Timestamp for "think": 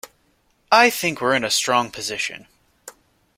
0.89-1.21